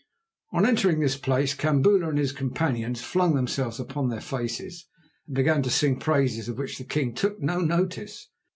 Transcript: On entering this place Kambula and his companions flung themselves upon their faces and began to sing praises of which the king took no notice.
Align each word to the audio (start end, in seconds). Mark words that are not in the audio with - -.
On 0.51 0.65
entering 0.65 0.99
this 0.99 1.15
place 1.15 1.53
Kambula 1.53 2.09
and 2.09 2.17
his 2.17 2.31
companions 2.31 3.03
flung 3.03 3.35
themselves 3.35 3.79
upon 3.79 4.09
their 4.09 4.19
faces 4.19 4.87
and 5.27 5.35
began 5.35 5.61
to 5.61 5.69
sing 5.69 5.99
praises 5.99 6.49
of 6.49 6.57
which 6.57 6.79
the 6.79 6.83
king 6.85 7.13
took 7.13 7.39
no 7.39 7.59
notice. 7.59 8.27